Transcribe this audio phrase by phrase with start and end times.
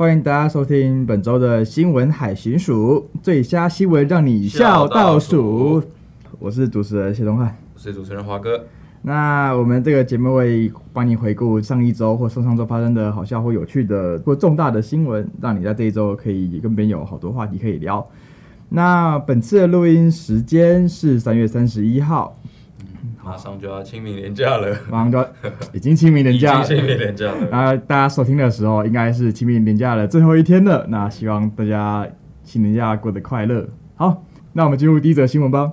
[0.00, 5.82] 欢迎大家收听本周的新闻海巡署，最瞎新闻让你笑到数。
[6.38, 8.64] 我是主持人谢东汉，我是主持人华哥。
[9.02, 18.08] 那我们这个节目会帮你回顾上一周或上上周发生的好笑或有趣的或重大的新闻，让你在这一周可以跟别人有好多话题可以聊。
[18.70, 22.38] 那本次的录音时间是三月三十一号，
[23.24, 25.28] 马上就要清明年假了，马上就要
[25.72, 27.48] 已经清明年假了，清明年假了。
[27.50, 30.86] 那大家收听的时候，应该是清明年假的最后一天了。
[30.88, 32.06] 那希望大家
[32.44, 33.68] 清明假过得快乐。
[33.96, 35.72] 好，那我们进入第一则新闻吧。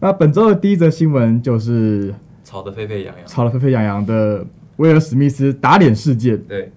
[0.00, 2.14] 那本周的第一则新闻就是。
[2.44, 4.42] 吵得沸沸扬扬，吵得沸沸扬扬的
[4.76, 6.34] 威尔史密斯打脸事件。
[6.44, 6.72] 对，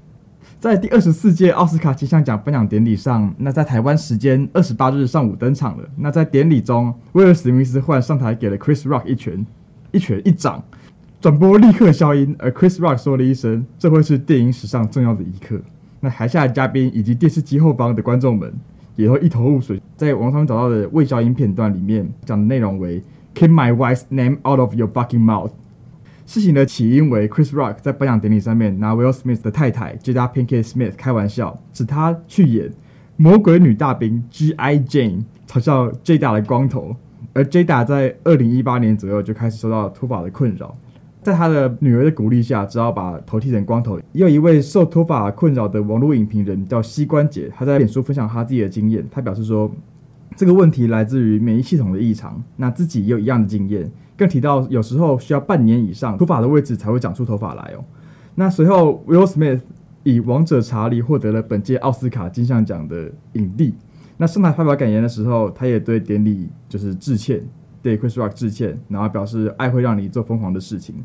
[0.59, 5.87] 在第二十四届奥斯卡金像奖颁奖典礼上，那在台湾时间二十八日上午登场了。
[5.95, 9.45] 那在典礼中，威尔史密斯忽然上台给了 Chris Rock 一拳，
[9.91, 10.63] 一拳一掌，
[11.19, 15.61] 转播立刻消音，而 Chris Rock 说了一声：“这会是电影史上重要的一刻。”
[16.01, 18.51] 那台下的嘉宾以及电视机后方的观众们
[18.95, 19.81] 也会一头雾水。
[19.95, 23.01] 在网上找到的未消音片段里面，讲的内容为。
[23.33, 25.51] Keep my wife's name out of your fucking mouth。
[26.25, 32.69] 事情的起因为 Chris Rock 在颁奖典礼上面拿 Will Smith 的太太 Jada Pinkett Smith 开玩笑，指他去演
[33.15, 34.79] 魔鬼女大兵 G.I.
[34.79, 36.97] Jane，嘲笑 Jada 的光头。
[37.33, 40.75] 而 Jada 在二零一八年左右就开始受到脱发的困扰，
[41.21, 43.97] 在他的女儿的鼓励下，只好把头剃成光头。
[44.11, 49.71] 也有一位受脱发困扰的网络影评人叫膝关节，他在脸书分享他自己的经验，他表示说。
[50.33, 57.83] 这个问题来自于免疫系统的异常，那自己也有一样的经验，更提到有时候需要半年以上，脱发的位置才会长出头发来哦。
[58.35, 59.59] 那随后，Will Smith
[60.03, 63.75] 以《王者查理》获得了本届奥斯卡金像奖的影帝。
[64.21, 67.43] 那上台发表感言的时候，他也对典礼就是致歉，
[67.81, 71.03] 对 Chris Rock 致歉，然后表示爱会让你做疯狂的事情。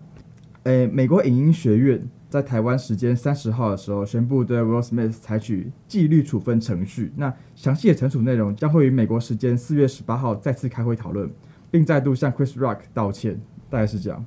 [0.65, 2.07] 诶，美国影音学院。
[2.29, 7.11] 在台湾时间三十号的时候，宣布对 Will Smith 采取纪律处分程序。
[7.17, 11.31] 那详细的惩处内容将会于美国时间四月十八号再次开会讨论，
[11.71, 13.41] 并再度向 Chris Rock 道歉。
[13.71, 14.23] 大概是这样。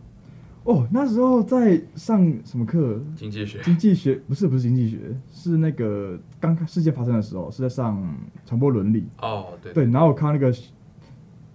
[0.64, 3.02] 哦，那时候在上什么课？
[3.16, 3.60] 经济学。
[3.64, 4.98] 经济学不是不是经济学，
[5.32, 8.06] 是那个刚刚事件发生的时候是在上
[8.46, 9.08] 传播伦理。
[9.22, 9.74] 哦，对。
[9.74, 10.54] 对，然后我看那个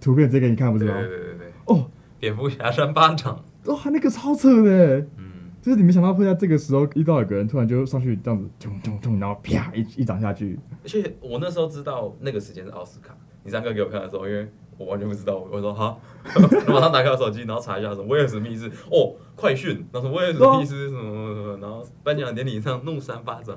[0.01, 0.93] 图片直接给你看，不是吗。
[0.93, 1.47] 对对对对。
[1.65, 1.89] 哦，
[2.19, 3.43] 蝙蝠侠扇巴掌。
[3.65, 4.99] 哦，那个超扯的。
[5.17, 10.59] 嗯就是你没想到会在这个时候遇到一个人突然就上去这样子，咚咚咚，然后啪一一掌下去。
[10.83, 15.97] 而且我那时候知道那个时间是奥斯卡，你上课给我看的时候，因为我完全不知道，我说哈，
[16.67, 23.55] 马上打开我手机，然后查一下什么威尔史密斯哦，快讯，然后威尔史密斯什么什么什么，然后颁奖典礼上怒扇巴掌。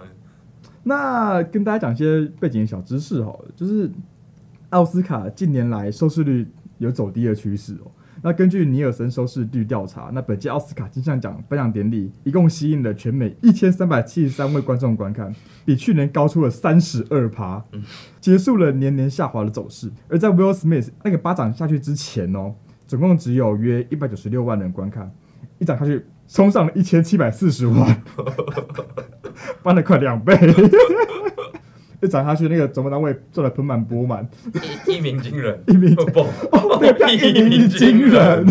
[0.85, 3.91] 那跟大家讲一些背景小知识好了，就是
[4.71, 6.47] 奥斯卡近年来收视率
[6.79, 7.91] 有走低的趋势哦。
[8.23, 15.35] 那根据尼尔森收视率调查，那本届奥斯卡金像奖颁奖典礼一共吸引了全美一千三百七十三位观众观看，
[15.65, 17.65] 比去年高出了三十二趴，
[18.21, 19.91] 结束了年年下滑的走势。
[20.09, 22.55] 而在 Will Smith 那个巴掌下去之前哦，
[22.87, 25.11] 总共只有约一百九十六万人观看，
[25.59, 28.03] 一掌下去冲上了一千七百四十万，
[29.63, 30.37] 翻了快两倍。
[32.01, 34.29] 一涨下去，那个总部单位赚的盆满钵满，
[34.87, 38.47] 一一鸣惊人，一鸣惊哦，一鸣惊人，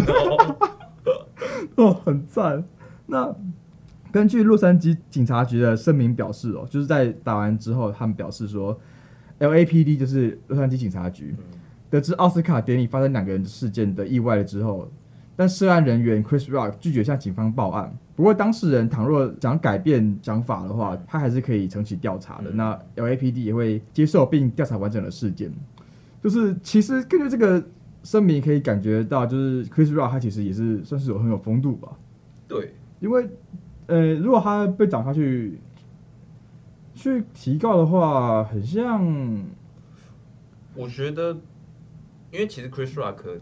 [1.76, 2.64] 哦，很赞。
[3.06, 3.34] 那
[4.12, 8.78] 根据洛杉矶警察局的声明表示，哦，就是在打完之后，他们表示说
[9.40, 11.36] ，LAPD 就是洛杉矶警察局，
[11.90, 14.92] 得知奥斯卡典礼发生两个人事件的意外了之后。
[15.38, 17.96] 但涉案人员 Chris Rock 拒绝向警方报案。
[18.16, 22.50] 不过，当事人倘若想改变讲法的话，他还是可以重启调查的。
[22.50, 25.54] 那 LAPD 也会接受并调查完整的事件。
[26.24, 27.64] 就是其实根据这个
[28.02, 31.90] 声明可以感觉到，就是 Chris Rock 他其实也是算是有很有风度吧。
[32.48, 33.30] 对，因为
[33.86, 35.60] 呃，如果他被找下去
[36.96, 39.06] 去提告的话，很像。
[40.74, 41.38] 我觉得，
[42.32, 43.40] 因为其实 Chris Rock。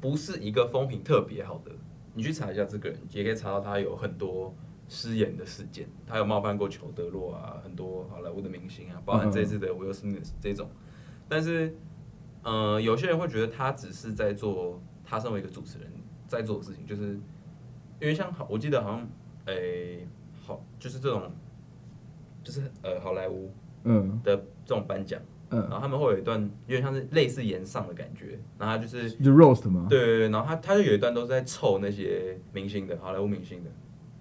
[0.00, 1.70] 不是一个风评特别好的，
[2.14, 4.54] 你去查一下这个人，也可以查到他有很多
[4.88, 10.68] 失言的事件，他有冒犯过裘德洛啊，很多好莱坞的明星啊，包含这次的威尔史密斯这种。
[11.28, 11.74] 但是，
[12.42, 15.92] 呃，有些人会觉得他只是在做他身为一个主持人
[16.26, 17.14] 在做的事情，就是
[18.00, 19.08] 因为像好，我记得好像，
[19.44, 19.54] 诶、
[19.98, 20.08] 欸，
[20.42, 21.30] 好，就是这种，
[22.42, 23.52] 就是呃，好莱坞
[23.84, 24.20] 嗯。
[24.24, 25.20] 的这种颁奖。
[25.52, 29.88] 嗯，然后他们会有一段有点像是类似演上的感觉，然后他就是就 roast 吗？
[29.90, 33.70] 对对对，然后他他就有一段都是在臭那些明星的好莱坞明星的，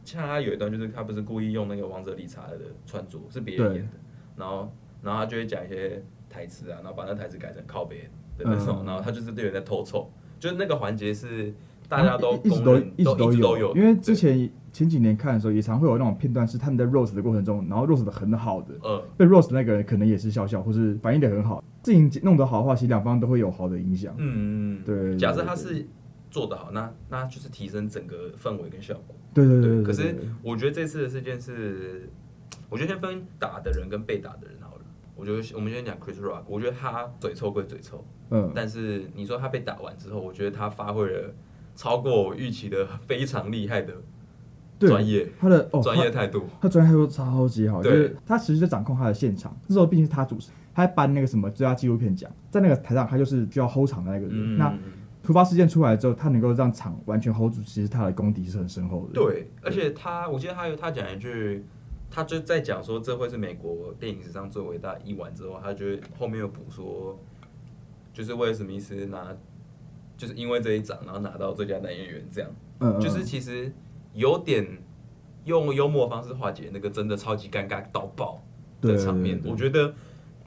[0.04, 3.92] 像他有一段就是他不是故意用那个王者理查的穿着是别人演的，
[4.38, 4.74] 然后
[5.04, 11.54] 然后他就会讲一些台词啊，然后把那台词改成靠北的那种，嗯、然后他就是对人在偷臭，就是那个环节是
[11.88, 24.14] 大家都一直都一直都有，因为之前前几年看的时候，也常会有那种片段，是他们在 roast 的过程中，然后 roast 的很好的，呃，被 roast 那个人可能也是笑笑，或是反应的很好，事情弄得好的话，其实两方都会有好的影响。
[24.18, 25.18] 嗯，对。
[25.18, 25.86] 假设他是
[26.30, 29.16] 做得好，那那就是提升整个氛围跟效果。
[29.34, 29.86] 对对对，对，对，对，对。
[29.86, 32.10] 可是我觉得这次的事件是，
[32.70, 34.82] 我觉得先分打的人跟被打的人好了。
[35.16, 41.34] 我觉得我们先讲 Chris Rock，我觉得他嘴臭归嘴臭，嗯，但是你说他被打完之后，我觉得他发挥了
[41.76, 43.94] 超过我预期的非常厉害的。
[44.88, 47.84] 专业，他的哦专业态度，他专业态度超级好。
[47.84, 49.56] 就是他其实在掌控他的现场。
[49.68, 54.32] 那时候毕竟是他主持，他在颁那个什么最佳纪录片奖，在那个台上，他就是需要 hold 场的那个人。
[54.32, 54.74] 嗯、那
[55.22, 59.14] 突发事件出来之后，他能够让场完全 hold 住，其实他的功底是很深厚的。
[59.14, 61.66] 对，而且他，我记得他有他讲一句，
[62.10, 65.86] 他就在讲说这会是美国电影史上最伟大的一晚之后，他就
[66.18, 67.20] 后面又补说，
[68.14, 69.36] 就是威尔史密斯拿，
[70.16, 72.50] 就是因为这一掌，然后拿到最佳男演员，这样，
[72.80, 73.72] 嗯，就是其实。
[74.14, 74.66] 有点
[75.46, 78.42] 用幽默方式化解那个真的超级尴尬到爆
[78.82, 79.94] 的场面，我觉得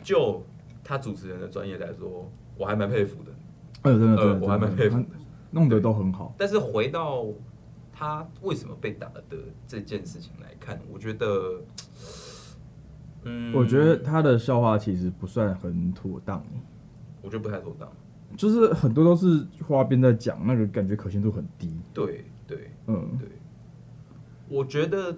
[0.02, 0.42] 就
[0.84, 3.32] 他主持人的专业来说，我还蛮佩服的。
[3.82, 5.06] 呃，真的，真的，我还蛮佩服的，
[5.50, 6.34] 弄得都很好。
[6.38, 7.26] 但是回到
[7.92, 9.22] 他为什么被打的
[9.66, 11.60] 这件事情来看，我觉得，
[13.24, 16.44] 嗯，我觉得他的笑话其实不算很妥当。
[17.20, 17.88] 我觉得不太妥当，
[18.36, 21.76] 就是很多都是花边在讲，那个感觉可信度很低。
[21.92, 23.28] 对对，嗯，对。
[24.52, 25.16] 我觉得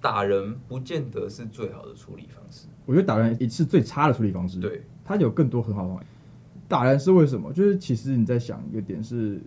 [0.00, 2.66] 打人不见得是最好的处理方式。
[2.84, 4.60] 我觉得打人也是最差的处理方式。
[4.60, 6.04] 对，他有更多很好的方法。
[6.68, 7.52] 打人是为什么？
[7.52, 9.40] 就是其实你在想一个点是，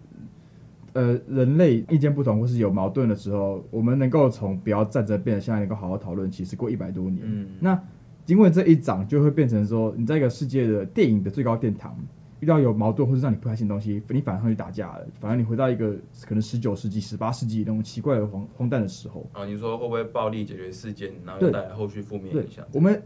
[0.94, 7.22] 呃，人类意见不同或是有矛盾的时候，我们能够从不要战争变得现在能够好好讨论，其实过一百多年。
[7.24, 7.48] 嗯。
[7.60, 7.80] 那
[8.26, 11.96] 因为这一掌，就会变成说，你在一个世界的电影的最高殿堂。
[12.40, 15.08] 遇到有矛盾或者让你不开心的东西，你反而上去打架了。
[15.20, 19.28] 反而你回到一个可能十九世纪、十八世纪那种奇怪的荒荒诞的时候。
[19.34, 22.64] 啊，你说会不会暴力解决事件，然后带来后续负面影响？
[22.74, 23.02] 我们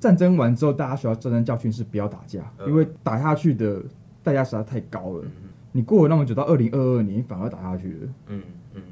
[0.00, 3.80] 战争完之后，大家学到战争教训是不要打架，嗯、因为打下去的
[4.22, 5.22] 代价实在太高了。
[5.24, 8.08] 嗯、你过了那么久，到二零二二年反而打下去了。
[8.26, 8.42] 嗯
[8.74, 8.82] 嗯，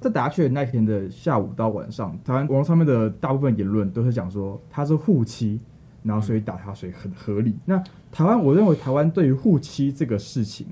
[0.00, 5.60] 在打下去的那天的下午到晚上，台湾网络上面的大部分言论都是讲说他是护妻。
[6.08, 7.54] 然后所以打他，所以很合理。
[7.66, 7.76] 那
[8.10, 10.66] 台湾，我认为台湾对于护妻这个事情，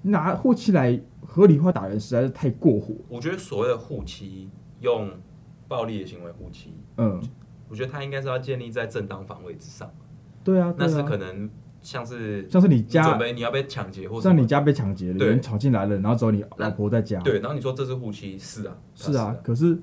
[0.00, 2.94] 拿护妻来合理化打人，实在是太过火。
[3.10, 4.48] 我觉得所谓的护妻，
[4.80, 5.10] 用
[5.68, 7.20] 暴力的行为护妻，嗯，
[7.68, 9.90] 我觉得他应该是要建立在正当防卫之上。
[10.42, 11.50] 对啊，那是可能
[11.82, 17.20] 像是像是你家准备你要被抢劫，或像你家被抢劫，有人闯进来了，然后只有你老婆在家。
[17.20, 19.36] 对，然后你说这是护妻，是啊，是啊。
[19.42, 19.78] 可是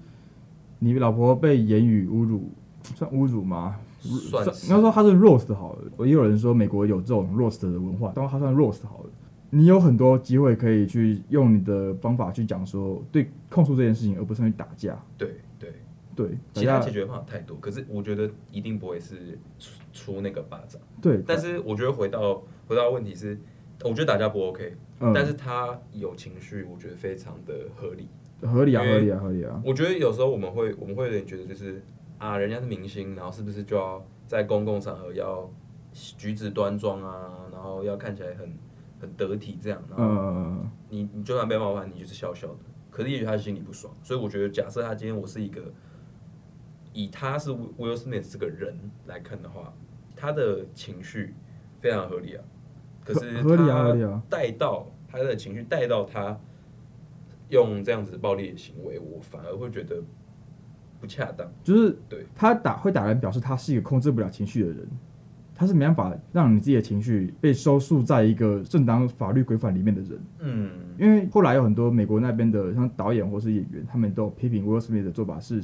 [0.80, 2.50] 你老婆被言语侮辱，
[2.96, 3.78] 算侮辱吗？
[4.30, 9.10] 算，你要说他是 roast 好了，也有人说美国有这种 roast 的文化，但他算 roast 好了。
[9.52, 15.02] 你有很多机会可以去用你的方法去讲说，对控诉这件事情，而不是去打架。
[15.18, 15.70] 对对
[16.14, 20.82] 对，其他解决方法太多，可是我觉得一定不会是出出那个巴掌。
[21.02, 23.40] 对，但是我觉得回到回到问题是，
[23.84, 28.10] 我觉得打架不 OK，嗯，但是他有情绪，我觉得非常的合理，
[28.42, 29.62] 合理啊，合理啊，合理啊。
[29.64, 31.82] 我觉得有时候我们会我们会有点觉得就是。
[32.18, 35.50] 啊，人家是明星，然后是不是就要在公共场合要
[36.18, 38.58] 举止端庄啊，然后要看起来很
[39.00, 39.84] 很得体这样？
[39.90, 42.60] 然后你你就算被冒犯，你就是笑笑的。
[42.90, 45.62] 可是也许他心里不爽，所以我觉得，假设他今天我是一个
[46.94, 48.78] 以他是 Will Smith 这个人
[49.08, 49.74] 来看的话，
[50.16, 51.36] 他的情绪
[51.82, 52.44] 非常合理啊。
[53.04, 56.40] 可是他带到他的情绪带到他
[57.50, 60.02] 用这样子暴力的行为，我反而会觉得。
[61.06, 62.26] 不恰当，就是对。
[62.36, 64.88] 他打会打人，表示他是一个控制不了情绪的人，
[65.54, 70.20] 他是没办法让你自己的情绪被收束在一个正当法律规范里面的人。
[70.40, 75.62] 嗯，因为后来有很多美国那边的像导演或是演员，他们都批评 Will Smith 的做法是，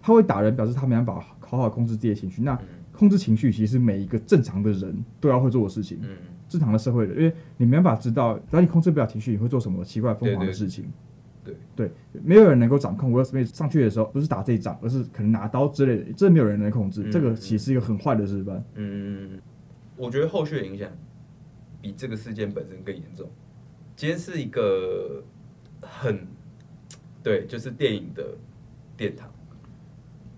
[0.00, 2.42] 他会打人，表示他没办法好好控制自己的情绪。
[2.42, 2.58] 那
[2.92, 6.08] 控制情绪其实每一个正常的人都要会做的事情，嗯，
[6.48, 10.84] 正常的社会人，因为你没办法知道，只要你控制不了情绪，你会做什么奇怪疯狂的事情。
[10.84, 10.90] 对。
[10.90, 11.11] 对
[11.44, 13.12] 对对对，没有人能够掌控。
[13.12, 17.02] Will Smith 上去的时候，不是打这一掌，而是可能拿刀之类的，这没有人能控制。
[17.04, 18.64] 嗯、这个其实是一个很坏的示范。
[18.74, 19.40] 嗯，
[19.96, 20.88] 我觉得后续的影响
[21.80, 23.28] 比这个事件本身更严重。
[23.96, 25.22] 今天是一个
[25.80, 26.26] 很
[27.22, 28.24] 对，就是电影的
[28.96, 29.28] 殿堂，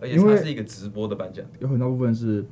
[0.00, 1.44] 而且它是一个直播的颁奖。
[1.60, 2.44] 有很大部分是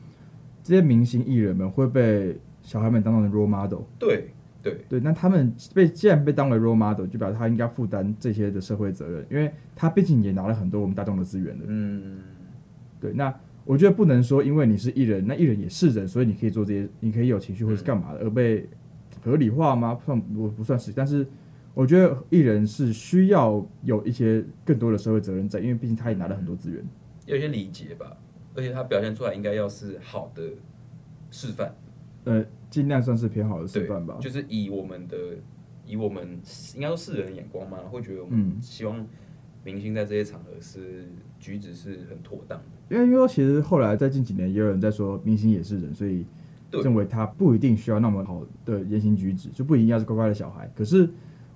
[0.62, 3.80] 这些明星艺人们会被小孩们当成 role model。
[3.98, 4.28] 对。
[4.62, 11.64] 对对，那他们被既然被当为 role model，就表示他应该负担这些的社会责任，因为他毕竟也拿了很多我们大众的资源的。
[11.66, 12.18] 嗯，
[13.00, 13.12] 对。
[13.12, 18.68] 那我觉得不能说因为你是艺人，那艺人也是人，所以你可以做这些，你可以有情绪或是干嘛的，而被
[19.24, 19.98] 合理化吗？
[20.04, 21.26] 算我不算是，但是
[21.74, 26.84] 我觉得艺人是需要有一些更多的社会责任在，因为毕竟他也拿了很多资源，
[27.26, 28.16] 有一些理解吧，
[28.54, 30.42] 而且他表现出来应该要是好的
[31.30, 31.74] 示范，
[32.24, 34.16] 呃，尽量算是偏好的示范吧。
[34.20, 35.16] 就是以我们的
[35.86, 36.40] 以我们
[36.74, 39.06] 应该说世人的眼光嘛，会觉得我们希望
[39.64, 42.64] 明星在这些场合是举止是很妥当的。
[42.94, 46.26] 因为因为其实后来在近几年也有人在说，明星也是人，所以
[46.70, 50.70] 认为他不一定需要那么好的言行举止，就不一定要是乖乖的小孩。
[50.74, 51.08] 可是。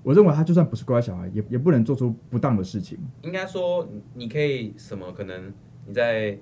[0.03, 2.97] 我认为他就算不是乖小孩，也也不能做出不当的事情。
[3.23, 5.11] 应该说，你可以什么？
[5.11, 5.53] 可能
[5.85, 6.39] 你在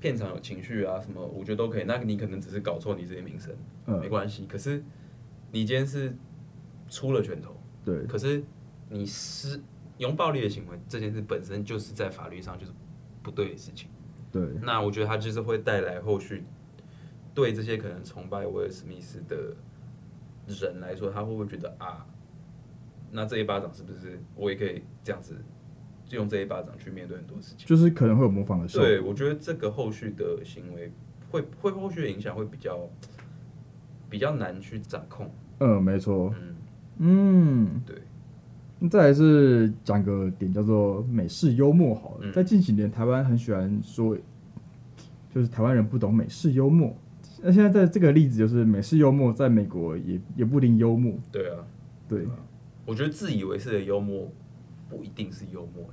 [0.00, 1.84] 片场有情绪啊，什么，我觉得都可以。
[1.84, 3.54] 那你可能只是搞错你自己名声，
[3.86, 4.46] 嗯，没关系。
[4.46, 4.82] 可是
[5.52, 6.16] 你今天是
[6.88, 8.04] 出了拳头，对。
[8.06, 8.42] 可是
[8.88, 9.60] 你是
[9.98, 12.72] 用暴力的行为，这件事本身就是在法律上就是
[13.22, 13.88] 不对的事情。
[14.32, 14.42] 对。
[14.62, 16.44] 那我觉得他就是会带来后续
[17.34, 19.54] 对这些可能崇拜威尔史密斯的
[20.46, 22.06] 人来说，他会不会觉得啊？
[23.12, 25.40] 那这一巴掌是不是我也可以这样子，就
[26.16, 27.66] 用这一巴掌去面对很多事情？
[27.66, 28.84] 就是可能会有模仿的时候。
[28.84, 30.90] 对，我觉得这个后续的行为
[31.30, 32.88] 会会后续的影响会比较
[34.08, 35.30] 比较难去掌控。
[35.58, 36.34] 嗯，没错。
[36.40, 36.56] 嗯
[36.98, 37.96] 嗯，对。
[38.88, 44.16] 再来是讲个点叫做美式幽默好了，嗯，在近几年台湾很喜欢说，
[45.34, 46.96] 就是台湾人不懂美式幽默。
[47.42, 51.12] 那现在在这个例子就是美式幽默在美国也也不一定幽默。
[51.30, 51.58] 对啊，
[52.08, 52.26] 对。
[52.86, 54.30] 我觉得自以为是的幽默
[54.90, 55.86] 不一定是幽默。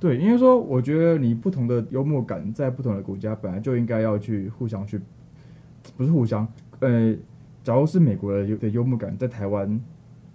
[0.00, 5.00] 对，因为说我觉得你不同的幽默感在不同的国家本来就应该要去互相去，
[5.96, 6.46] 不是互相。
[6.80, 7.16] 呃，
[7.62, 9.80] 假如是美国的的幽默感在台湾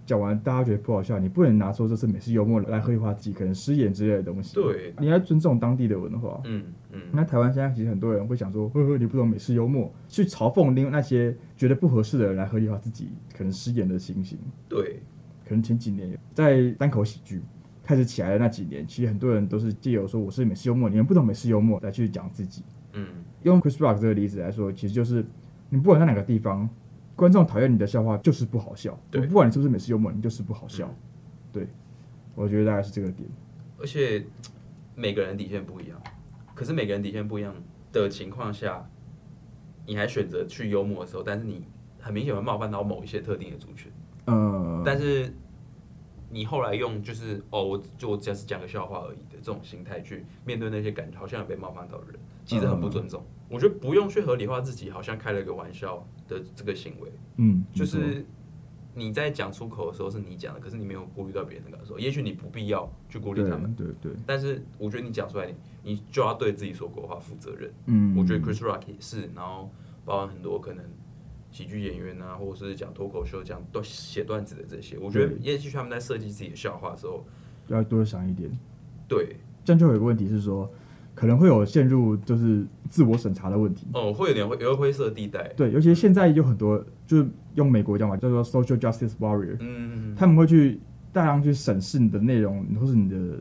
[0.04, 4.56] 讲完，大家觉得不好笑，你不能拿出这是美式幽默来合理化自己可能失言之类的东西。
[4.56, 6.40] 对，你要尊重当地的文化。
[6.46, 7.02] 嗯嗯。
[7.12, 14.36] 那台湾现在其实很多人会想说，呵呵，你不懂美式幽默，去嘲讽另外那些觉得不合适的人来合理化自己可能失言的情形。
[14.68, 15.00] 对。
[15.50, 17.42] 可能前几年在单口喜剧
[17.82, 22.62] 开始起来的那几年，其实很多人都是借由说我是美式幽默，你们不懂美式幽默来去讲自己。
[22.92, 23.08] 嗯，
[23.42, 25.26] 用 Chris Rock 这个例子来说，其实就是
[25.68, 26.70] 你不管在哪个地方，
[27.16, 28.96] 观众讨厌你的笑话就是不好笑。
[29.10, 30.86] 对，不管你是不是美式幽默，你就是不好笑。
[30.86, 30.96] 嗯、
[31.50, 31.66] 对，
[32.36, 33.28] 我觉得大概是这个点。
[33.76, 34.24] 而且
[34.94, 36.00] 每个人底线不一样，
[36.54, 37.52] 可是每个人底线不一样
[37.90, 38.88] 的情况下，
[39.84, 41.66] 你还选择去幽默的时候，但是你
[41.98, 43.90] 很明显会冒犯到某一些特定的族群。
[44.30, 45.32] 嗯，但是
[46.30, 53.24] 你后来用就是哦，我就我只是讲个笑话而已的这种心态去面对那些感觉，好像有被冒犯到的人，其实很不尊重。
[53.48, 57.12] 我觉得不用去合理化自己，好像开了一个玩笑的这个行为。
[57.36, 58.24] 嗯，就是
[58.94, 61.98] 你在讲出口的时候是你讲的，可是你没有顾虑到别人的感受。
[61.98, 64.12] 也许你不必要去顾虑他们，对对。
[64.24, 67.72] 但是我觉得你讲出来，你就要对自己说过的话负责任。
[67.86, 69.68] 嗯，我觉得 Chris Rock 也是，然后
[70.04, 70.84] 包含很多可能。
[71.50, 77.24] 喜剧演员啊，或者是讲脱口秀、讲都写段子的这些，我觉得也许他们在设计自己的笑话的时候，
[77.68, 78.48] 要多想一点。
[79.08, 80.70] 对，这样就有一个问题是说，
[81.14, 83.88] 可能会有陷入就是自我审查的问题。
[83.92, 85.48] 哦，会有点会有灰色地带。
[85.56, 90.78] 对，尤其现在有很多，就是用美国讲法叫做 social justice warrior，嗯，他们会去
[91.12, 93.40] 大量去审视你的内容，或是你的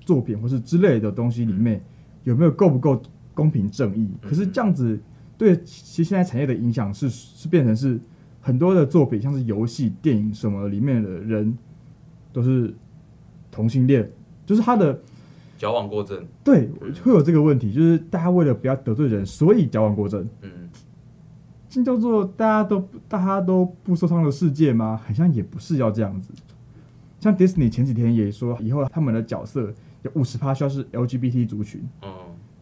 [0.00, 1.84] 作品，或是之类的东西里面
[2.24, 3.02] 有没有够不够
[3.34, 4.10] 公平正义。
[4.22, 4.98] 可是这样子。
[5.42, 7.98] 对，其实现在产业的影响是是变成是
[8.40, 11.58] 很多的作品，像是游戏、电影什么里面的人
[12.32, 12.72] 都是
[13.50, 14.08] 同性恋，
[14.46, 14.96] 就是他的
[15.58, 16.24] 矫枉过正。
[16.44, 16.70] 对，
[17.02, 20.24] 会有这个问题，就是大家为了不要得罪人，所以矫枉过正。
[20.42, 20.70] 嗯，
[21.68, 25.00] 这叫做大家都大家都不受伤的世界吗？
[25.04, 26.32] 好像也不是要这样子。
[27.18, 31.82] 像 Disney 前几天也说，以后他们的角色有五十趴需要是 LGBT 族群。
[32.02, 32.08] 嗯。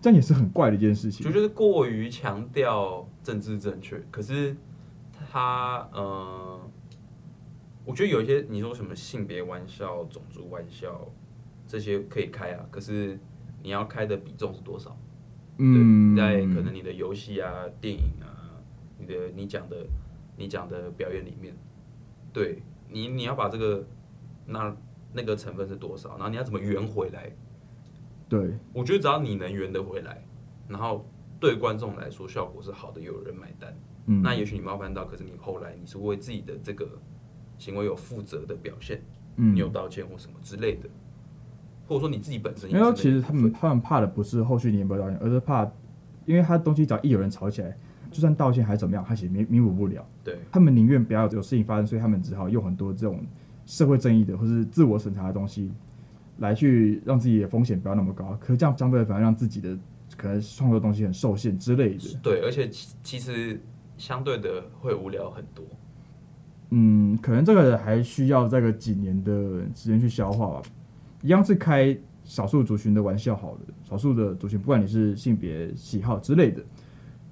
[0.01, 4.03] 这样也是很怪的一件事情，就就是过于强调政治正确。
[4.11, 4.57] 可是
[5.31, 6.59] 他，呃，
[7.85, 11.07] 我觉得有一些你说什么性别玩笑、种族玩笑
[11.67, 13.19] 这些可以开啊，可是
[13.63, 14.97] 你要开的比重是多少？
[15.59, 18.57] 嗯，在可能你的游戏啊、电影啊、
[18.99, 19.87] 你的你讲的
[20.39, 21.55] 你讲的表演里面，
[22.33, 23.87] 对你你要把这个
[24.47, 24.75] 那
[25.13, 26.11] 那个成分是多少？
[26.13, 27.31] 然后你要怎么圆回来？
[28.31, 30.25] 对，我觉得只要你能圆得回来，
[30.69, 31.05] 然后
[31.41, 36.89] 对观众来说效果是好的，有人买单，嗯，那也许你冒犯到，可是你后来你是为自己的这个
[37.59, 39.03] 行为有负责的表现，
[39.35, 40.89] 嗯，你有道歉或什么之类的，
[41.89, 45.69] 或者说你自己本身，因为其实他们他们怕的不是后续你有没有道歉，而是怕，
[46.25, 47.77] 因为他东西只要一有人吵起来，
[48.13, 53.27] 就算道歉还是怎么样，他其实弥弥补不了，对，他们宁愿不要有事情发生，所以他们只好用很多这种
[53.67, 55.73] 社会正义的或是自我审查的东西。
[56.41, 59.79] 来去让自己的风险不要那么高，可是这样相对反而让自己的
[60.17, 62.19] 可能创作东西很受限之类的。
[62.23, 63.61] 对，而且其其实
[63.97, 65.65] 相对的会无聊很多。
[66.71, 69.33] 嗯，可能这个还需要这个几年的
[69.75, 70.63] 时间去消化吧。
[71.23, 76.63] 一样是开少数族群的玩笑，好了，少数的族群，不管你是性别喜好之类的，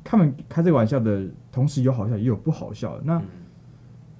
[0.04, 3.02] 他们开这个玩笑的同时有好笑也有不好笑的。
[3.04, 3.22] 那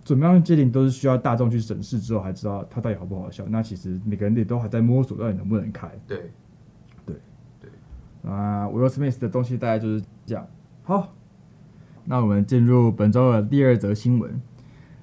[0.09, 3.45] 怎么样界定都是需要大众去审视之后，还知道它到底好不好笑。
[3.47, 5.87] 那其实每个人也都还在摸索，到底能不能开。
[6.07, 6.31] 对，
[7.05, 7.15] 对，
[7.61, 7.71] 对。
[8.31, 10.49] 啊，Will Smith 的东西大概就是这样。
[10.83, 11.15] 好，
[12.07, 14.41] 那我们进入本周的第二则新闻。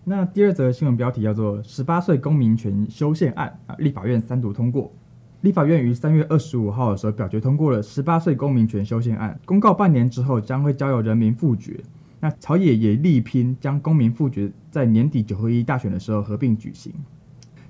[0.06, 4.92] 那第二则新闻标题叫做“十八岁公民权修宪案”啊，立法院三读通过。
[5.42, 11.80] 立法院于三月二十五号的时候表决通过了十八岁公民权修宪案，公告半年之后将会交由人民复决。
[12.20, 16.94] 那朝野也力拼将公民复决在年底九合一大选的时候合并举行，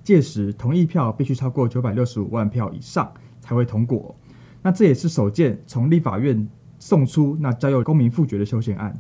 [0.04, 3.12] 届时同意票必须超过九百六十五万票以上
[3.42, 4.16] 才会通过。
[4.62, 6.48] 那这也是首件从立法院
[6.80, 9.00] 送出那交由公民复决的修宪案。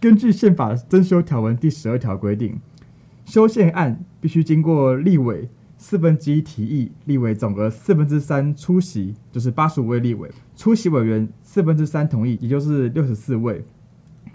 [0.00, 2.58] 根据宪法增修条文第十二条规定。
[3.26, 13.64] 修宪案必须经过立委四分之一提议，立委总额四分之三出席，就是八十五位立委出席委员四分之三同意，也就是六十四位。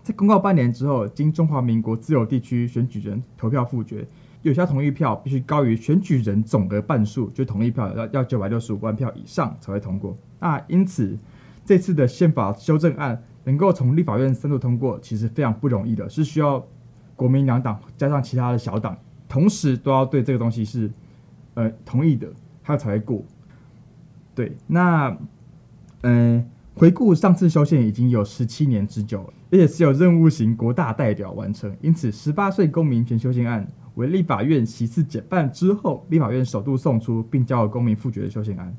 [0.06, 4.06] 在公告半年之后，经中华民国自由地区选举人投票复决，
[4.44, 10.16] 有效同意票必须高于选举人总额半数，就同意票要要九百六十五万票以上才会通过。
[10.40, 11.18] 那因此，
[11.66, 16.64] 这次的宪法修正案能够从立法院三度通过，其实非常不容易的，是需要。
[17.18, 18.98] 国民两党加上其他的小党，
[19.30, 20.92] 同时都要对这个东西是
[21.54, 22.28] 呃同意的，
[22.62, 23.24] 它才会过。
[24.36, 25.18] 对，那
[26.02, 26.46] 嗯、呃，
[26.76, 38.76] 回顾上次修宪已经有十七年之久了，而且是由任务型国大代表完成，因此十八岁公民权修宪案为立法院席次减半之后，立法院首度送出并交由公民复决的修宪案。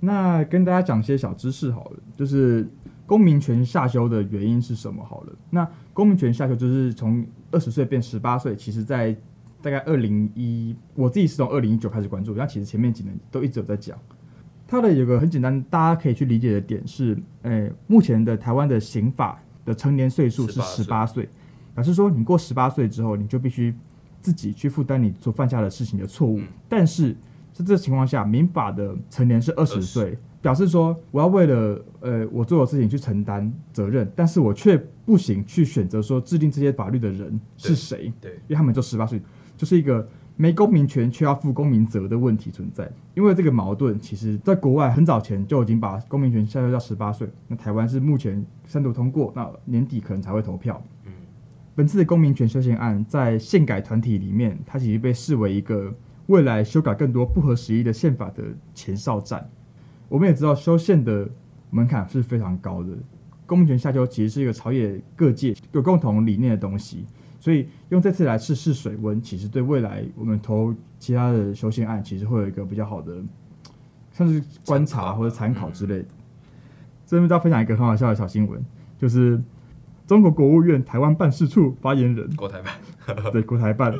[0.00, 2.66] 那跟大家讲些小知识好了，就是
[3.04, 5.04] 公民权下修的原因是什么？
[5.04, 9.14] 好了，那公民权下修就是从二十岁变十八岁，其实，在
[9.60, 13.98] 大概二零一，我自己是从二零一九开始关注，那其实前面几年都一直有在讲。
[14.66, 21.28] 它的有个很简单，大家可以去理解的点是，诶、目前的台湾的刑法的成年岁数是十八岁，
[21.74, 23.74] 表示说你过十八岁之后，你就必须
[24.20, 26.40] 自己去负担你所犯下的事情的错误。
[26.40, 27.16] 嗯、但是
[27.52, 30.18] 在这情况下，民法的成年是二十岁。
[30.42, 39.20] 表示说，我要为了呃我做的事情去承担责任，但是我却不行去选择说制定这些法律的人是谁，对，因为他们就十八岁，
[39.54, 40.08] 就是一个
[40.40, 42.90] 没公民权却要负公民责的问题存在。
[43.14, 50.82] 因为这个矛盾，其实在国外很早前就已经把公民权下修到十八岁，那台湾是目前三读通过，那年底可能才会投票。
[51.04, 51.12] 嗯，
[51.74, 55.94] 本次的公民权修宪案在宪改团体里面，它其实被视为一个
[56.28, 58.42] 未来修改更多不合时宜的宪法的
[58.74, 59.46] 前哨战。
[60.08, 61.28] 我们也知道修宪的
[61.68, 62.96] 门槛是非常高的，
[63.44, 67.04] 公民权下修其实是一个朝野各界有共同理念的东西，
[67.40, 73.16] 所以用这次来试试水温，其实对未来我们投其他的修宪案，其实会有一个比较好的，
[74.12, 76.04] 像是观察或者参考之类的。
[77.06, 78.64] 这边再分享一个很好笑的小新闻，
[78.96, 79.42] 就是
[80.06, 83.92] 中国国务院台湾办事处发言人， 国台办，对，国台办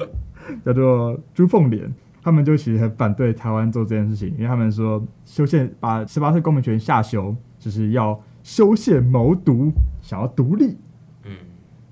[0.65, 1.93] 叫做朱凤莲。
[2.23, 9.73] 他们就其实很反对台湾做这件事情，因为他们说修宪把十八岁公民权下修，就是要修宪谋独，
[10.03, 10.77] 想要独立。
[11.25, 11.33] 嗯，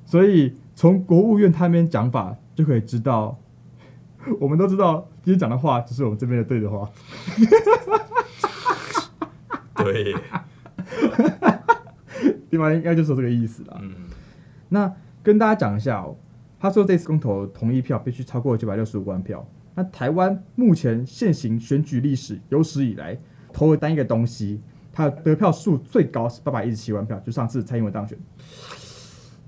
[0.04, 3.36] 所以从国务院他那边讲法就可以知道，
[4.38, 6.88] 我们都知道今天讲的话只是我们这边的对的话。
[9.74, 10.14] 对，
[12.50, 13.76] 另外应该就是这个意思了。
[13.82, 13.92] 嗯，
[14.68, 16.16] 那跟大家讲一下哦，
[16.60, 19.44] 他说这次公投同意票必须超过九百六十五万票。
[19.74, 23.18] 那台湾目前现行选举历史有史以来
[23.52, 24.60] 投了单一个东西，
[24.92, 28.16] 它得票数最高是八百一十七万票，就上次蔡英文当选，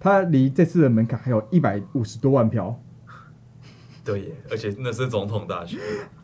[0.01, 2.77] 他离这次的门槛还有一百五十多万票。
[4.05, 5.79] 对耶，而且那是总统大选。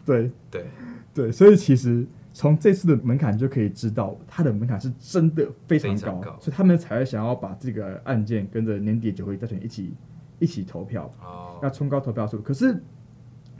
[0.05, 0.67] 对对
[1.15, 9.95] 对，所以其实从这次的门槛就可以知道，他的门槛是真的非常高，常高，所以他们才会想要把这个案件跟着年底九合一大选一起
[10.41, 12.41] 一起投票，哦、要冲高投票数。
[12.41, 12.83] 可是。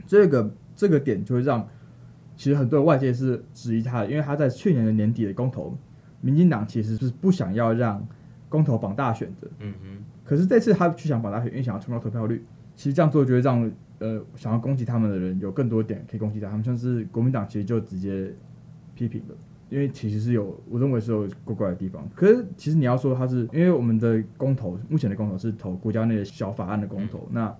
[0.09, 1.67] 这个这个点就会让，
[2.37, 5.77] 其实很多外界是质疑他的，因为他在去年的年底的公投，
[6.21, 8.07] 民进党其实是不想要让
[8.49, 9.47] 公投绑大选的。
[9.59, 10.03] 嗯哼。
[10.23, 12.43] 可是这次他去想绑大选，因为想要冲高投票率，
[12.75, 16.49] 其实这样做就会让呃想要攻击他们的人有更多点可以攻击他。
[16.49, 18.33] 他们像是国民党，其实就直接
[18.93, 19.35] 批评了，
[19.69, 22.07] 因为其实是有我认为是有怪怪的地方。
[22.15, 27.55] 可是其实你要说他是，因为我们的公投目前的公投是投国家内的小法案的公投，嗯、那。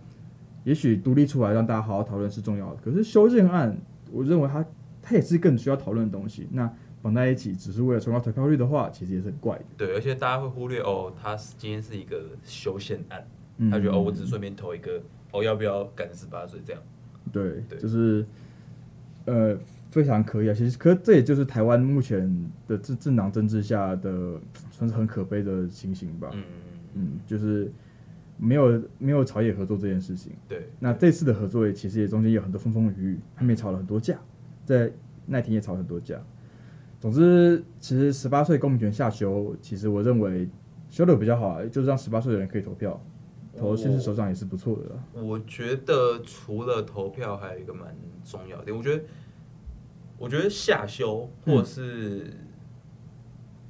[0.63, 3.73] 也许独立出来让大家好好讨论是重要的，可是修正案，
[4.11, 4.65] 我认为它
[5.01, 6.45] 它也是更需要讨论的东西。
[6.51, 6.69] 那
[7.01, 9.65] 绑在一起只是为了冲高投票率的话，其实也是很怪的。
[9.77, 13.25] 对，而且大家会忽略哦，他今天是一个修宪案，
[13.71, 16.81] 他觉得哦，我只是顺便投一个哦要不要赶十八岁这样。
[17.31, 18.25] 对，对就是
[19.25, 19.57] 呃
[19.91, 20.53] 非常可以啊。
[20.53, 24.39] 其实，可这也就是台湾目前的政政党政治下的
[24.71, 26.29] 算是很可悲的情形吧。
[26.33, 26.43] 嗯
[26.95, 27.71] 嗯，就是
[28.37, 30.33] 没有没有朝野合作这件事情。
[30.47, 34.17] 对，那这次的合作也其实也中间有很多风风雨雨，他们也吵了很多架，
[34.65, 34.91] 在
[35.25, 36.19] 那天也吵了很多架。
[36.99, 40.49] 总之，其实十八岁公民权下修，其实我认为
[40.89, 42.99] 修的比较好，就是让十八岁的人可以投票，
[43.55, 45.21] 投县市首长也是不错的。
[45.21, 49.03] 我觉得除了投票，还有一个蛮重要的，我觉得，
[50.17, 52.33] 我觉得下修或者是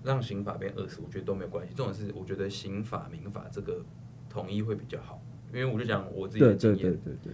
[0.06, 1.74] 让刑法变二十，我觉得都没有关系。
[1.74, 3.84] 重点是，我觉得刑法民法这个
[4.30, 5.22] 统一会比较好，
[5.54, 7.34] 因为我就讲我自己的经验，对对对对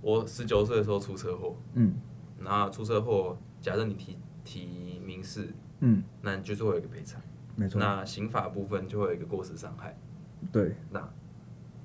[0.00, 1.92] 我十九岁的时候出车祸，嗯，
[2.40, 4.16] 然后出车祸，假设你提。
[4.48, 5.46] 提民事，
[5.80, 7.20] 嗯，那你就是会有一个赔偿，
[7.54, 7.78] 没错。
[7.78, 9.94] 那刑法部分就会有一个过失伤害，
[10.50, 10.74] 对。
[10.90, 11.06] 那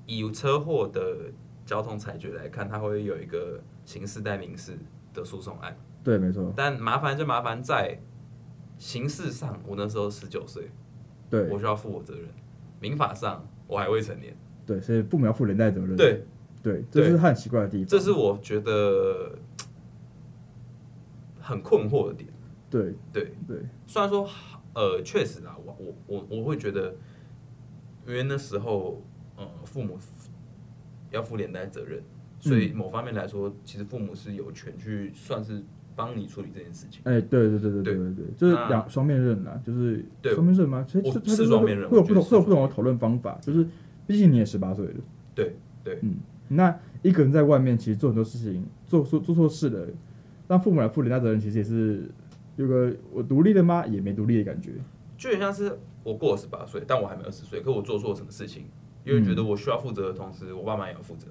[0.06, 1.30] 以车祸的
[1.65, 4.78] 交通裁决来看，它会有一个刑事带民事
[5.13, 6.54] 的诉讼案，对，没错。
[6.56, 7.99] 但麻烦就麻烦在
[8.78, 10.71] 刑事上，我那时候十九岁，
[11.30, 12.30] 对，我需要负我责任；
[12.80, 14.34] 民法上，我还未成年，
[14.65, 15.97] 对，所以父母要负连带责任。
[15.97, 16.23] 对，
[16.63, 17.88] 对，这是很奇怪的地方。
[17.88, 19.38] 这是我觉得
[21.41, 22.30] 很困惑的点。
[22.73, 24.27] 对对对，虽然说
[24.73, 26.95] 呃，确实啊，我我我我会觉得，
[28.07, 28.99] 因为那时候
[29.38, 29.99] 呃，父母
[31.12, 32.01] 要负连带责任，
[32.39, 35.62] 所以某方面来说，其实父母是有权去算是
[35.95, 37.01] 帮你处理这件事情。
[37.03, 40.83] 哎，对对对对对对对，就是两双面刃啊，就是双面刃吗？
[40.88, 43.67] 其实是双面刃，会有不同会有不同的讨论方法，就是
[44.07, 44.93] 毕竟你也十八岁了。
[45.36, 46.15] 对对，嗯，
[46.47, 49.88] 那一个人在外面其实做很多事情，做做做错事了，
[50.47, 52.09] 让父母来负连带责任，其实也是。
[52.56, 53.86] 有个我独立了吗？
[53.86, 54.72] 也没独立的感觉，
[55.18, 58.66] 就很像是我过了十八岁，但我还没二十岁，可我做错什么事情，
[59.04, 61.28] 因为觉得我需要负责的同时，我爸妈也要负责。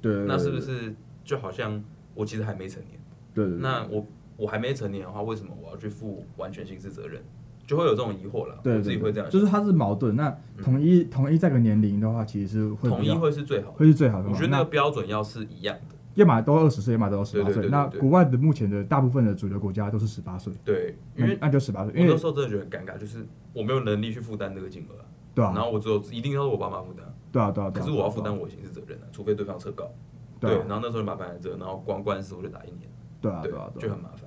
[0.00, 1.82] 对，那是不是就好像
[2.14, 3.00] 我其实还没成年？
[3.32, 4.06] 对，那我
[4.36, 7.22] 我还没成年的话，为什么我要去负完全刑事责任？
[7.66, 8.60] 就会有这种疑惑了。
[8.62, 10.14] 对，我自己会这样，就是它是矛盾。
[10.14, 14.28] 那统一统一这个年龄的话，其实是会统一会是最好，会是最好的。
[14.28, 15.93] 我觉得那个标准要是一样的。
[16.14, 17.68] 要么都二十岁，要么都十八岁。
[17.68, 20.52] 那国外的目前的大部分的主流国家都是十八岁。
[20.64, 21.92] 对，因为那就十八岁。
[21.94, 24.94] 因为那时候真的觉得很尴尬，就是我没有能力去负担这个金额。
[25.34, 25.52] 对啊。
[25.54, 27.04] 然后我只有一定要是我爸妈负担。
[27.32, 27.70] 对啊，对啊。
[27.70, 29.90] 可是我要负担我的刑事责任啊，除非对方撤告。
[30.38, 30.50] 对。
[30.68, 32.88] 然后那时候就麻烦在这，然后光官司我就打一年。
[33.20, 34.23] 对啊，对啊，就很麻烦。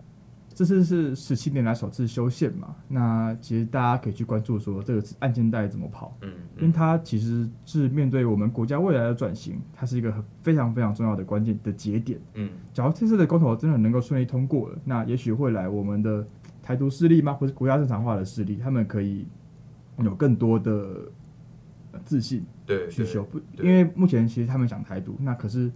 [0.57, 2.75] 这次是十七年来首次修宪嘛？
[2.87, 16.25] 那其实大家可以去关注说这个案件带怎么跑，嗯，因为它其实是面对我们国家未来的转型，它是一个非常非常重要的关键的节点，嗯，假如这次的公投真的能够顺利通过了，那也许未来我们的
[16.63, 19.27] 台独势力吗，或是国家正常化的势力，他们可以
[19.99, 21.07] 有更多的
[22.03, 25.71] 自信，对，去修，不，因为目前其实他们想台独，那可是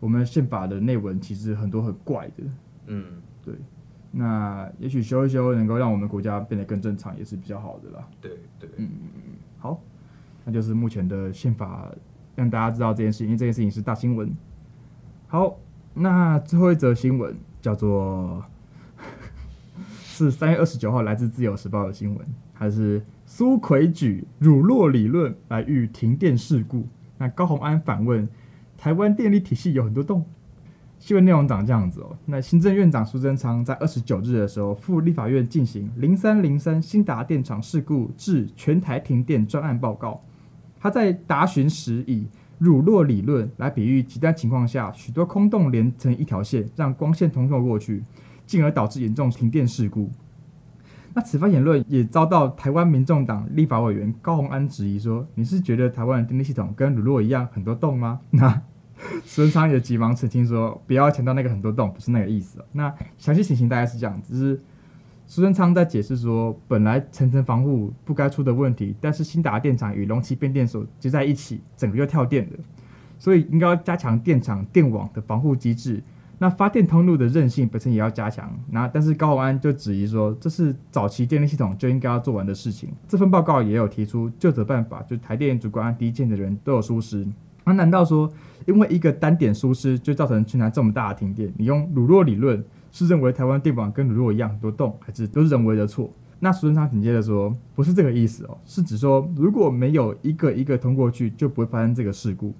[0.00, 2.42] 我们宪法的内文其实很多很怪的，
[2.86, 3.04] 嗯，
[3.44, 3.54] 对。
[4.10, 8.08] 那也许修一修，能够让我们国家变得更正常，也是比较好的啦。
[8.20, 9.20] 对对，嗯嗯
[9.58, 9.80] 好，
[10.44, 11.92] 那就是目前的宪法，
[12.34, 14.34] 让大家知道这件事情，因为这件事情是大新闻。
[15.26, 15.58] 好，
[15.94, 18.42] 那最后一则新闻叫做
[20.00, 26.86] 是三月二十九号来自自由时报的新闻，还是苏奎举乳酪理论来遇停电事故。
[27.18, 28.26] 那高虹安反问：
[28.78, 30.24] 台湾电力体系有很多洞？
[31.08, 32.14] 新闻内容长这样子哦。
[32.26, 40.20] 那行政院长苏贞昌在二十九日的时候赴立法院进行零三零三新达电厂事故致全台停电专案报告。
[40.78, 42.26] 他在答询时以
[42.58, 48.04] 乳酪理论来比喻极端情况下许多空洞连成一条线，让光线通透过去，
[48.44, 50.10] 进而导致严重停电事故。
[51.14, 58.60] 那此番言论也遭到台湾民众党立法委员高虹安质疑说：“你是觉得台湾的电力系统跟乳酪一样很多洞吗？”那
[59.24, 64.60] 苏贞昌也急忙澄清说：“不要强调那个很多洞，不是那个意思。”那详细情形大概是这样子：是
[65.26, 72.58] 苏贞昌在解释说，本来层层防护不该出的问题，但是兴达电厂与龙崎变电所接在一起，整个就跳电了，
[73.18, 76.02] 所以应该要加强电厂电网的防护机制。
[76.40, 78.56] 那发电通路的韧性本身也要加强。
[78.70, 82.90] 那但是高安就质疑说，这是早期电力系统就应该要做完的事情。
[83.08, 87.26] 这份报告也有提出就责办法，就台电主管案第一件的人都有疏失。
[87.64, 88.32] 那难道说，
[88.68, 91.50] 因为一个单点疏失就造成全台这么大的停电？
[91.56, 96.12] 你用鲁洛理论是认为台湾电网跟鲁洛一样很多洞，还是都是人为的错？
[96.38, 102.54] 那苏贞昌紧接着说，不是这个意思哦，是指说如果没有一个一个通过去，就不会发生这个事故。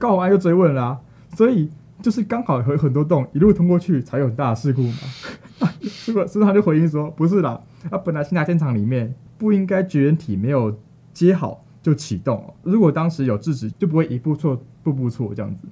[0.00, 0.98] 高虹安又追问啦、
[1.36, 1.70] 所以
[2.02, 5.68] 就是刚好有很多洞一路通过去才有很大的事故嘛？
[6.04, 10.76] 结果苏贞昌就回应说，不是啦，啊本来兴达电厂里面不应该绝缘体没有
[11.14, 11.64] 接好。
[11.86, 12.54] 就启动了。
[12.64, 15.68] 如果当时有制止，就不会一步错步步错这样子。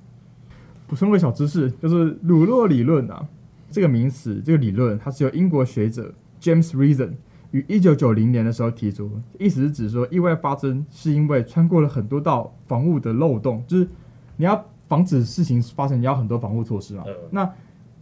[0.86, 3.26] 补充个小知识，就是鲁诺理论啊，
[3.68, 7.14] 这个名词，这个理论，它是由英国学者 James Reason
[7.50, 13.88] 于一九九零年的时候提出，意思是指说意外发生是因为穿过了很多道防护的漏洞，就是
[14.36, 17.02] 你要防止事情发生，你要很多防护措施嘛。
[17.08, 17.52] 嗯、那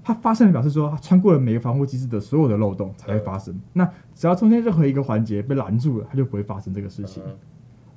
[0.04, 3.54] 它发生的表示说，它穿过了每个防护机制的所有的漏洞才会发生。
[3.54, 7.22] 嗯、那只要中间任何一个环节被拦住了，它就不会发生这个事情。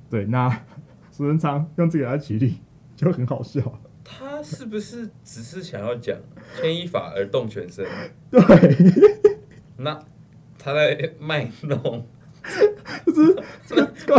[0.06, 0.48] 嗯、对，那
[1.10, 2.58] 苏贞昌用这个来举例
[2.94, 3.60] 就很好笑。
[4.04, 6.16] 他是不是只是想要讲
[6.60, 7.84] 牵一发而动全身？
[8.30, 8.40] 对，
[9.78, 9.98] 那
[10.58, 12.06] 他在卖弄，
[13.06, 13.34] 就是
[14.06, 14.16] 告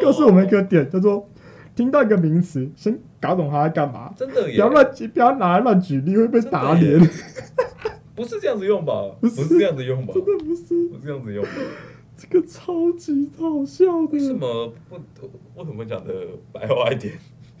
[0.00, 1.28] 告诉我们一个点，叫做
[1.74, 4.14] 听到一个名词，先搞懂他在干嘛。
[4.16, 7.00] 真的，不要乱不要拿来乱举例，会被打脸。
[8.14, 8.92] 不是这样子用吧？
[9.20, 10.14] 不是这样子用吧？
[10.14, 11.44] 真的不是，不是这样子用。
[12.18, 14.96] 这个超级好笑的，为什么不？
[15.54, 16.12] 为什么讲的
[16.52, 17.14] 白话一点？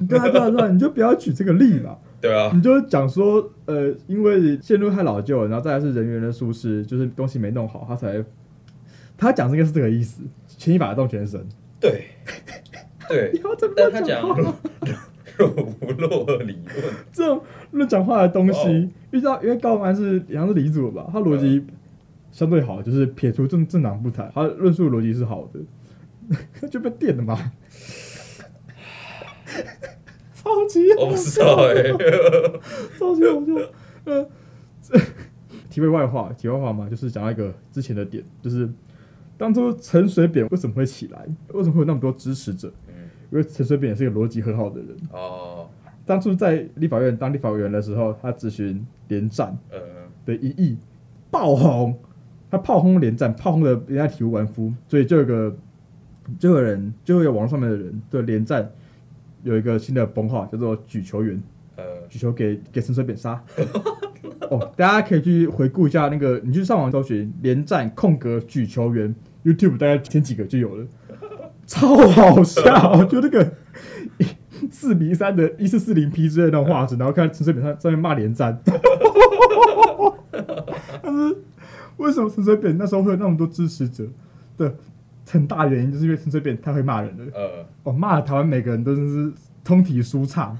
[0.08, 1.96] 对啊，对啊，对啊，你就不要举这个例嘛。
[2.20, 8.24] 对啊，你就讲说，呃，因为线路太老旧，然后再来是人员的疏失，就是东西没弄好，他才
[9.16, 11.40] 他讲这个是这个意思，牵一发而动全身。
[11.78, 12.06] 对，
[13.08, 14.20] 对， 你要怎么但他讲
[15.36, 17.40] 若无洛理论，这种
[17.70, 21.64] 乱讲话的东西，遇到因为高虹安是好像是李组吧，他逻辑。
[22.30, 25.60] 相对好，就是撇除政政党不谈，他论述逻辑是好的，
[26.68, 27.36] 就被电了嘛，
[30.34, 31.42] 超级好笑，
[32.98, 33.52] 超级好笑。
[34.04, 34.26] 呃，
[35.68, 38.70] 题外话，题外话嘛，就是讲到一个之前的点，就是
[39.36, 42.72] 当初陈水扁为什么会起来，为什么会有那么多支持者？
[43.30, 44.96] 因为陈水扁也是一个逻辑很好的人。
[45.12, 45.68] 哦，
[46.06, 49.58] 当初在立法院当立法委员的时候，他咨询连战
[50.24, 50.78] 的一役
[51.30, 51.98] 爆红。
[52.50, 55.54] 他炮轰连战，炮轰的人家体无完肤，所以就有个，
[56.38, 58.70] 就有人，就会有网络上面的人对连战
[59.42, 61.42] 有一个新的封号，叫做“举球员”，
[61.76, 63.42] 呃，举球给给陈水扁杀。
[64.50, 70.86] 哦，大家可以去回顾一下那个，你去上网搜寻“连战空格举球员 ”，YouTube 大概前几个就有了，
[71.66, 73.52] 超好笑，就那个
[74.70, 78.58] 四比三的一四四零 P 之类的那种画质，然后看陈水扁上上面骂连战。
[81.02, 81.36] 但是。
[81.98, 84.04] 为什么陈水扁那时候会有那么多支持者
[84.56, 84.74] 的
[85.28, 87.24] 很大原因，就是因为陈水扁太会骂人了。
[87.34, 89.32] 呃，哦，骂了台湾每个人都是
[89.62, 90.56] 通体舒畅。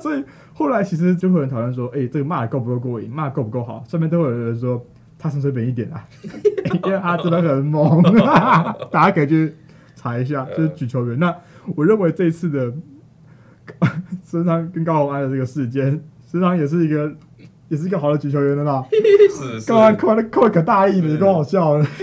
[0.00, 3.10] 所以后来其实就会有人讨论说，哎、欸，这个骂的够不够过瘾？
[3.10, 3.84] 骂的够不够好？
[3.86, 4.82] 上面都会有人说
[5.18, 6.06] 他陈水扁一点啊，
[6.84, 8.02] 因为他真的很猛。
[8.90, 9.54] 大家可以去
[9.94, 11.18] 查一下，就是举球员。
[11.18, 11.34] 那
[11.74, 12.72] 我认为这一次的
[14.24, 15.90] 身上跟高洪安的这个事件，
[16.24, 17.12] 实际上也是一个。
[17.68, 18.84] 也是一个好的举球员的啦，
[19.66, 21.86] 刚刚看的看可大意了，多好笑了。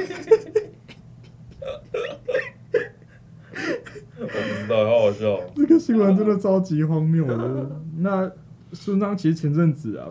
[4.20, 5.40] 我不知道，好好笑。
[5.56, 7.70] 这个新闻真的超级荒谬的。
[7.98, 8.32] 那
[8.74, 10.08] 孙章其实前阵子啊，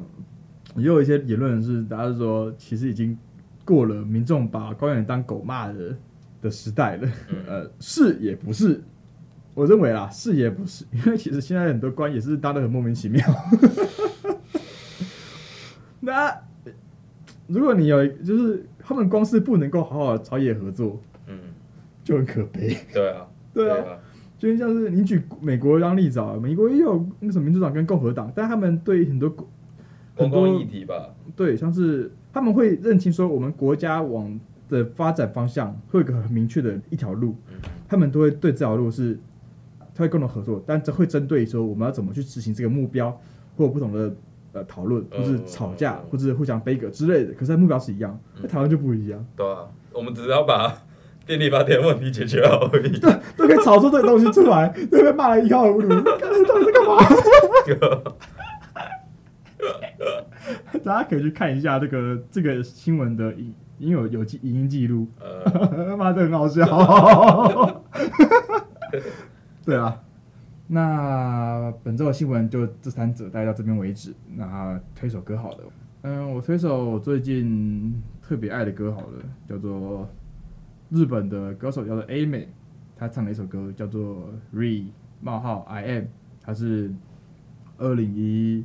[0.77, 3.17] 也有一些言论是，大家说其实已经
[3.65, 5.97] 过了民众把官员当狗骂的
[6.43, 7.09] 的时代了。
[7.47, 8.83] 呃，是也不是？
[9.55, 13.25] 我认为啊，是也不是，因为其实现在很多官也是当得很莫名其妙。
[16.01, 16.35] 那
[17.47, 21.39] 如果你有，就是他们光是不能够好好的朝野合作，嗯，
[22.03, 22.77] 就很可悲。
[22.93, 23.99] 对啊， 对啊，对啊，
[24.39, 29.35] 就像是你举美国当例子啊，美国也有那什么民主党跟共和党，但他们对很多
[30.17, 37.57] 很多议题吧，对，像是他们会认清说我们国家往的发展方向会有一个很明确的一条路，嗯，
[37.89, 39.19] 他们都会对这条路是
[39.95, 43.11] 他会共同合作，但这会针对说我们要怎么去执行这个目标
[43.57, 44.15] 或有不同的。
[44.53, 49.25] 呃，讨论或是吵架，或者互相背个之类的，可是目标是一样，在台湾就不一样。
[49.37, 50.75] 对啊，我们只是要把
[51.27, 52.99] 电力发电问题解决好而已。
[52.99, 55.89] 对，都可以吵出这个东西出来，都被骂了一塌糊涂。
[55.89, 56.97] 到底在干嘛？
[60.83, 65.07] 大家可以去看一下这个这个新闻的影，因为有有记影音记录，
[65.97, 66.65] 骂的很好笑。
[69.65, 70.01] 对啊。
[70.73, 74.15] 那本周的新闻就这三者，带到这边为止。
[74.37, 75.65] 那推首歌好了，
[76.03, 80.09] 嗯，我推首最近特别爱的歌好了，叫做
[80.89, 82.47] 日本的歌手叫做 A 美，
[82.97, 84.85] 他唱了一首歌叫做 Re
[85.21, 86.05] 冒号 I am，
[86.41, 86.95] 他是
[87.77, 88.65] 二零一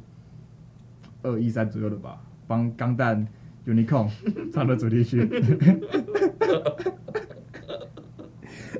[1.24, 3.28] 二一三左右的吧，帮钢弹
[3.65, 4.12] Unicorn
[4.54, 5.28] 唱的主题曲。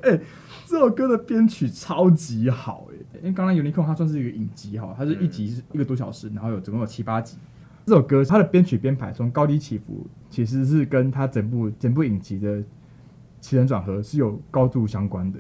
[0.04, 0.20] 哎、
[0.68, 2.95] 这首歌的编曲超级好，欸，
[3.26, 7.38] 因为刚刚 Unicorn 它算是一个影集哈，它是一集是一个多小时，然后有总共有七八集，
[7.88, 12.62] 这首歌它的编曲编排从高低起伏，其实是跟它整部整部影集的
[13.42, 15.40] 起承转合是有高度相关的，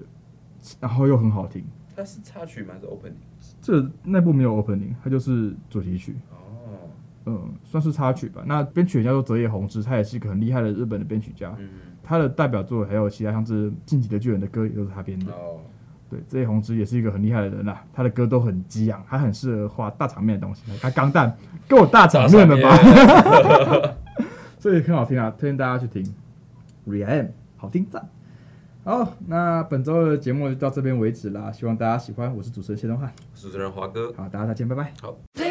[0.79, 1.63] 然后又很好听。
[1.95, 2.73] 它是插曲吗？
[2.73, 3.13] 还是 opening？
[3.61, 6.15] 这那部没有 opening，它就是主题曲。
[6.31, 6.89] 哦，
[7.27, 8.43] 嗯，算是插曲吧。
[8.47, 11.55] 那编曲叫做泽野弘之，他也是一个很厉害的日本的编曲家。
[11.59, 11.69] 嗯，
[12.01, 15.31] 他的代表作还有其他像是《进击的巨人》的歌也都是他编的。
[15.31, 15.59] 哦，
[16.09, 20.61] 对，这些红之也是一个很厉害的人啦、啊，他的歌都很激昂，他很适合画大场面的东西。
[20.81, 21.35] 他钢蛋
[21.67, 22.77] 够大场面的吧？
[24.59, 26.13] 所以 很好听啊，推荐大家去听。
[26.87, 27.27] R.E.M.
[27.57, 28.07] 好听赞。
[28.83, 32.35] 好，那本周的节目就到这边为止啦，希望大家喜欢。
[32.35, 34.93] 我是主持人谢东汉，主持人华哥，好，大家再见，拜拜。
[35.01, 35.44] 好。